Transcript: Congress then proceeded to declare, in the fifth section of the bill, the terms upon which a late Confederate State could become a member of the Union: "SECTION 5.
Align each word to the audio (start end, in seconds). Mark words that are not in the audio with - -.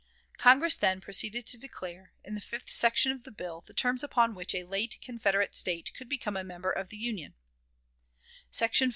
Congress 0.39 0.77
then 0.77 0.99
proceeded 0.99 1.45
to 1.45 1.59
declare, 1.59 2.11
in 2.23 2.33
the 2.33 2.41
fifth 2.41 2.71
section 2.71 3.11
of 3.11 3.23
the 3.23 3.29
bill, 3.31 3.61
the 3.61 3.71
terms 3.71 4.03
upon 4.03 4.33
which 4.33 4.55
a 4.55 4.63
late 4.63 4.97
Confederate 4.99 5.53
State 5.53 5.93
could 5.93 6.09
become 6.09 6.35
a 6.35 6.43
member 6.43 6.71
of 6.71 6.87
the 6.87 6.97
Union: 6.97 7.35
"SECTION 8.49 8.89
5. 8.89 8.89